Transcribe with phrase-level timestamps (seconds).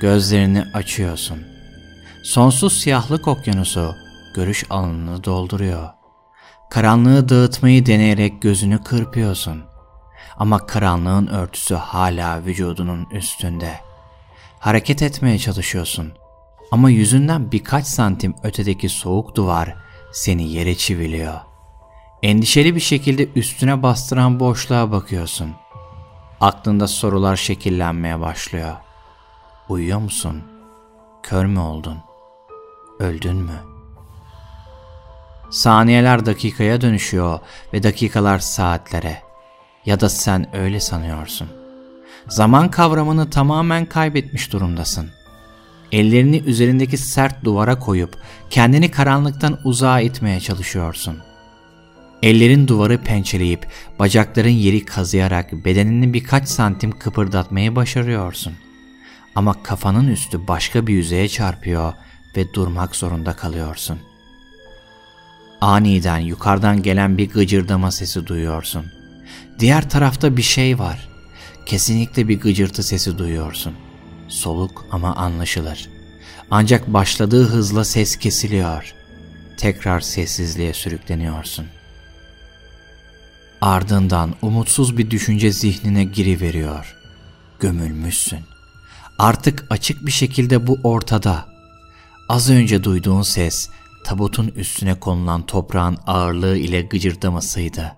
[0.00, 1.38] Gözlerini açıyorsun.
[2.24, 3.94] Sonsuz siyahlık okyanusu
[4.34, 5.88] görüş alanını dolduruyor.
[6.70, 9.62] Karanlığı dağıtmayı deneyerek gözünü kırpıyorsun.
[10.36, 13.74] Ama karanlığın örtüsü hala vücudunun üstünde.
[14.58, 16.12] Hareket etmeye çalışıyorsun.
[16.72, 19.74] Ama yüzünden birkaç santim ötedeki soğuk duvar
[20.12, 21.34] seni yere çiviliyor.
[22.22, 25.52] Endişeli bir şekilde üstüne bastıran boşluğa bakıyorsun.
[26.40, 28.76] Aklında sorular şekillenmeye başlıyor.
[29.68, 30.42] Uyuyor musun?
[31.22, 31.98] Kör mü oldun?
[32.98, 33.60] Öldün mü?
[35.50, 37.38] Saniyeler dakikaya dönüşüyor
[37.72, 39.22] ve dakikalar saatlere.
[39.86, 41.48] Ya da sen öyle sanıyorsun.
[42.28, 45.10] Zaman kavramını tamamen kaybetmiş durumdasın.
[45.92, 48.16] Ellerini üzerindeki sert duvara koyup
[48.50, 51.18] kendini karanlıktan uzağa itmeye çalışıyorsun.
[52.22, 53.66] Ellerin duvarı pençeleyip
[53.98, 58.67] bacakların yeri kazıyarak bedenini birkaç santim kıpırdatmayı başarıyorsun.''
[59.38, 61.92] Ama kafanın üstü başka bir yüzeye çarpıyor
[62.36, 63.98] ve durmak zorunda kalıyorsun.
[65.60, 68.86] Aniden yukarıdan gelen bir gıcırdama sesi duyuyorsun.
[69.58, 71.08] Diğer tarafta bir şey var.
[71.66, 73.74] Kesinlikle bir gıcırtı sesi duyuyorsun.
[74.28, 75.88] Soluk ama anlaşılır.
[76.50, 78.94] Ancak başladığı hızla ses kesiliyor.
[79.56, 81.66] Tekrar sessizliğe sürükleniyorsun.
[83.60, 86.96] Ardından umutsuz bir düşünce zihnine giriveriyor.
[87.60, 88.57] Gömülmüşsün.
[89.18, 91.46] Artık açık bir şekilde bu ortada.
[92.28, 93.70] Az önce duyduğun ses
[94.04, 97.92] tabutun üstüne konulan toprağın ağırlığı ile gıcırdamasıydı.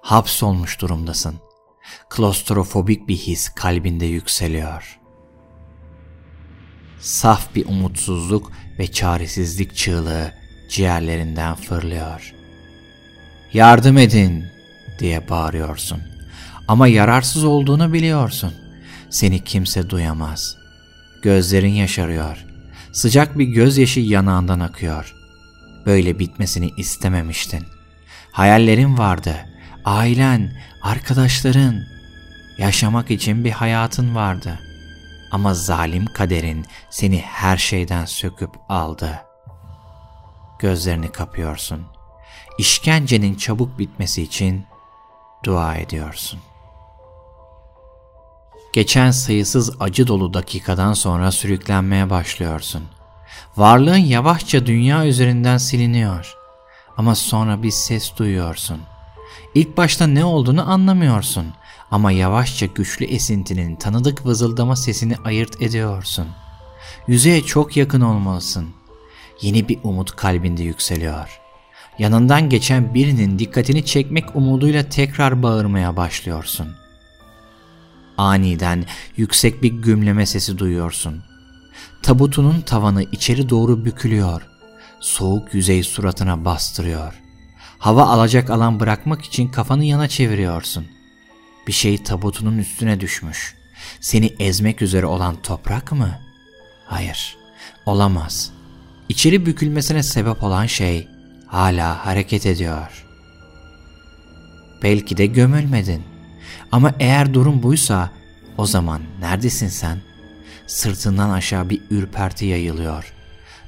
[0.00, 1.34] Hapsolmuş durumdasın.
[2.10, 4.98] Klostrofobik bir his kalbinde yükseliyor.
[7.00, 10.32] Saf bir umutsuzluk ve çaresizlik çığlığı
[10.70, 12.34] ciğerlerinden fırlıyor.
[13.52, 14.44] Yardım edin
[14.98, 16.02] diye bağırıyorsun.
[16.68, 18.65] Ama yararsız olduğunu biliyorsun.
[19.16, 20.56] Seni kimse duyamaz.
[21.22, 22.46] Gözlerin yaşarıyor.
[22.92, 25.14] Sıcak bir gözyaşı yanağından akıyor.
[25.86, 27.64] Böyle bitmesini istememiştin.
[28.32, 29.36] Hayallerin vardı.
[29.84, 31.82] Ailen, arkadaşların.
[32.58, 34.58] Yaşamak için bir hayatın vardı.
[35.30, 39.18] Ama zalim kaderin seni her şeyden söküp aldı.
[40.58, 41.86] Gözlerini kapıyorsun.
[42.58, 44.64] İşkencenin çabuk bitmesi için
[45.44, 46.55] dua ediyorsun.''
[48.76, 52.82] Geçen sayısız acı dolu dakikadan sonra sürüklenmeye başlıyorsun.
[53.56, 56.34] Varlığın yavaşça dünya üzerinden siliniyor.
[56.96, 58.80] Ama sonra bir ses duyuyorsun.
[59.54, 61.46] İlk başta ne olduğunu anlamıyorsun
[61.90, 66.26] ama yavaşça güçlü esintinin tanıdık vızıldama sesini ayırt ediyorsun.
[67.08, 68.68] Yüzeye çok yakın olmalısın.
[69.42, 71.40] Yeni bir umut kalbinde yükseliyor.
[71.98, 76.85] Yanından geçen birinin dikkatini çekmek umuduyla tekrar bağırmaya başlıyorsun.''
[78.18, 78.84] Aniden
[79.16, 81.22] yüksek bir gümleme sesi duyuyorsun.
[82.02, 84.42] Tabutunun tavanı içeri doğru bükülüyor.
[85.00, 87.22] Soğuk yüzey suratına bastırıyor.
[87.78, 90.86] Hava alacak alan bırakmak için kafanı yana çeviriyorsun.
[91.66, 93.54] Bir şey tabutunun üstüne düşmüş.
[94.00, 96.18] Seni ezmek üzere olan toprak mı?
[96.86, 97.36] Hayır,
[97.86, 98.52] olamaz.
[99.08, 101.08] İçeri bükülmesine sebep olan şey
[101.46, 103.06] hala hareket ediyor.
[104.82, 106.15] Belki de gömülmedin.''
[106.72, 108.10] Ama eğer durum buysa
[108.58, 109.98] o zaman neredesin sen?
[110.66, 113.12] Sırtından aşağı bir ürperti yayılıyor.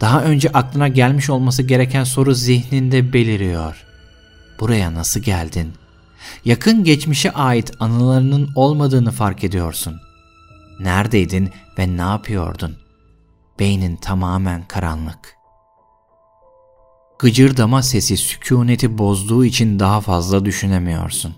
[0.00, 3.84] Daha önce aklına gelmiş olması gereken soru zihninde beliriyor.
[4.60, 5.72] Buraya nasıl geldin?
[6.44, 10.00] Yakın geçmişe ait anılarının olmadığını fark ediyorsun.
[10.80, 12.76] Neredeydin ve ne yapıyordun?
[13.58, 15.36] Beynin tamamen karanlık.
[17.18, 21.34] Gıcırdama sesi sükuneti bozduğu için daha fazla düşünemiyorsun.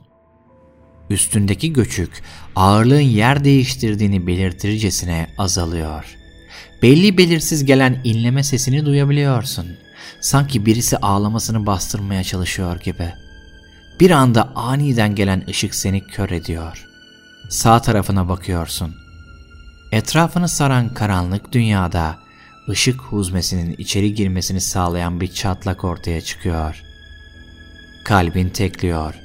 [1.10, 2.22] Üstündeki göçük
[2.56, 6.16] ağırlığın yer değiştirdiğini belirtircesine azalıyor.
[6.82, 9.66] Belli belirsiz gelen inleme sesini duyabiliyorsun.
[10.20, 13.12] Sanki birisi ağlamasını bastırmaya çalışıyor gibi.
[14.00, 16.86] Bir anda aniden gelen ışık seni kör ediyor.
[17.50, 18.94] Sağ tarafına bakıyorsun.
[19.92, 22.18] Etrafını saran karanlık dünyada
[22.68, 26.82] ışık huzmesinin içeri girmesini sağlayan bir çatlak ortaya çıkıyor.
[28.04, 29.23] Kalbin tekliyor.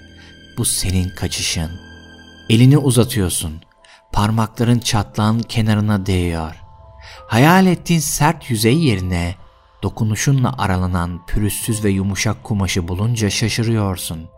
[0.59, 1.71] Bu senin kaçışın.
[2.49, 3.61] Elini uzatıyorsun.
[4.11, 6.55] Parmakların çatlağın kenarına değiyor.
[7.27, 9.35] Hayal ettiğin sert yüzey yerine
[9.83, 14.29] dokunuşunla aralanan pürüzsüz ve yumuşak kumaşı bulunca şaşırıyorsun.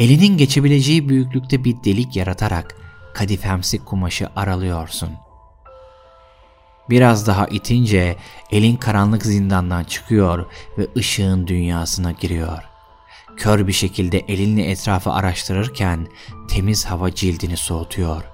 [0.00, 2.76] Elinin geçebileceği büyüklükte bir delik yaratarak
[3.14, 5.10] kadifemsi kumaşı aralıyorsun.
[6.90, 8.16] Biraz daha itince
[8.50, 10.46] elin karanlık zindandan çıkıyor
[10.78, 12.73] ve ışığın dünyasına giriyor.
[13.36, 16.06] Kör bir şekilde elinle etrafı araştırırken
[16.48, 18.24] temiz hava cildini soğutuyor.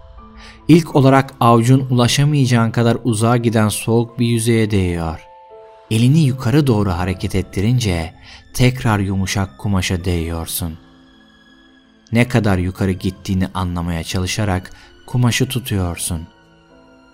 [0.68, 5.26] İlk olarak avucun ulaşamayacağın kadar uzağa giden soğuk bir yüzeye değiyor.
[5.90, 8.14] Elini yukarı doğru hareket ettirince
[8.54, 10.78] tekrar yumuşak kumaşa değiyorsun.
[12.12, 14.72] Ne kadar yukarı gittiğini anlamaya çalışarak
[15.06, 16.26] kumaşı tutuyorsun.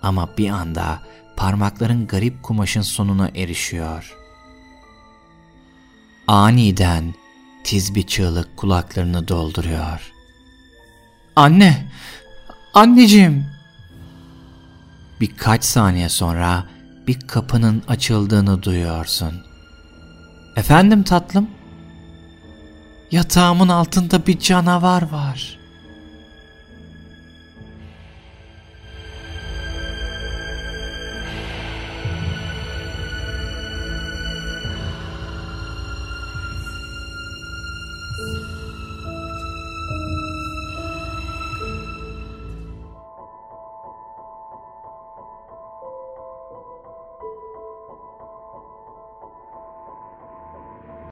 [0.03, 1.03] Ama bir anda
[1.37, 4.17] parmakların garip kumaşın sonuna erişiyor.
[6.29, 7.15] Aniden
[7.67, 10.13] tiz bir çığlık kulaklarını dolduruyor.
[11.37, 11.87] Anne!
[12.75, 13.47] Anneciğim!
[15.21, 16.65] Birkaç saniye sonra
[17.07, 19.35] bir kapının açıldığını duyuyorsun.
[20.57, 21.51] Efendim tatlım?
[23.11, 25.59] Yatağımın altında bir canavar var.